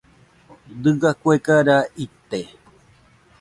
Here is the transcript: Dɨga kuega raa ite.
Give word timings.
Dɨga 0.81 1.09
kuega 1.21 1.55
raa 1.67 1.83
ite. 2.03 2.39